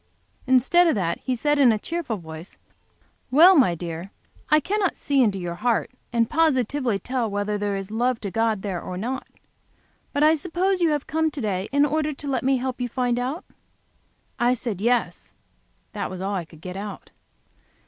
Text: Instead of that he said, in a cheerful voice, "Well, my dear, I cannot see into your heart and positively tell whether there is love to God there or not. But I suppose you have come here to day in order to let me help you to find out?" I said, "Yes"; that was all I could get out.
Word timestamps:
Instead 0.47 0.87
of 0.87 0.95
that 0.95 1.19
he 1.19 1.35
said, 1.35 1.59
in 1.59 1.71
a 1.71 1.77
cheerful 1.77 2.17
voice, 2.17 2.57
"Well, 3.29 3.55
my 3.55 3.75
dear, 3.75 4.09
I 4.49 4.59
cannot 4.59 4.95
see 4.95 5.21
into 5.21 5.37
your 5.37 5.53
heart 5.53 5.91
and 6.11 6.27
positively 6.27 6.97
tell 6.97 7.29
whether 7.29 7.55
there 7.55 7.75
is 7.75 7.91
love 7.91 8.19
to 8.21 8.31
God 8.31 8.63
there 8.63 8.81
or 8.81 8.97
not. 8.97 9.27
But 10.11 10.23
I 10.23 10.33
suppose 10.33 10.81
you 10.81 10.89
have 10.89 11.05
come 11.05 11.25
here 11.25 11.31
to 11.33 11.41
day 11.41 11.69
in 11.71 11.85
order 11.85 12.13
to 12.15 12.27
let 12.27 12.41
me 12.41 12.57
help 12.57 12.81
you 12.81 12.87
to 12.87 12.93
find 12.95 13.19
out?" 13.19 13.45
I 14.39 14.55
said, 14.55 14.81
"Yes"; 14.81 15.35
that 15.91 16.09
was 16.09 16.19
all 16.19 16.33
I 16.33 16.45
could 16.45 16.61
get 16.61 16.75
out. 16.75 17.11